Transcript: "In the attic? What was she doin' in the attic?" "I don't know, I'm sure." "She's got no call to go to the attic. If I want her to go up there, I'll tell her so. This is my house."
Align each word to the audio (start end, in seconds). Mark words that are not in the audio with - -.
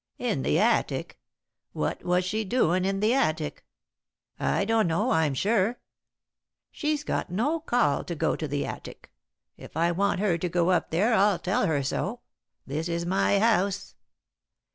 "In 0.17 0.41
the 0.41 0.57
attic? 0.57 1.19
What 1.73 2.03
was 2.03 2.25
she 2.25 2.43
doin' 2.43 2.85
in 2.85 3.01
the 3.01 3.13
attic?" 3.13 3.63
"I 4.39 4.65
don't 4.65 4.87
know, 4.87 5.11
I'm 5.11 5.35
sure." 5.35 5.77
"She's 6.71 7.03
got 7.03 7.29
no 7.29 7.59
call 7.59 8.03
to 8.05 8.15
go 8.15 8.35
to 8.35 8.47
the 8.47 8.65
attic. 8.65 9.11
If 9.57 9.77
I 9.77 9.91
want 9.91 10.19
her 10.19 10.39
to 10.39 10.49
go 10.49 10.71
up 10.71 10.89
there, 10.89 11.13
I'll 11.13 11.37
tell 11.37 11.67
her 11.67 11.83
so. 11.83 12.21
This 12.65 12.89
is 12.89 13.05
my 13.05 13.37
house." 13.37 13.93